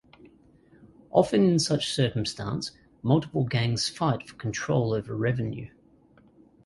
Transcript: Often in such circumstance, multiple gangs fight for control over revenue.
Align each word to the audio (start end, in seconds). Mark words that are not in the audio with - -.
Often 1.11 1.43
in 1.43 1.59
such 1.59 1.93
circumstance, 1.93 2.71
multiple 3.03 3.43
gangs 3.43 3.87
fight 3.87 4.27
for 4.27 4.35
control 4.35 4.93
over 4.93 5.15
revenue. 5.15 5.69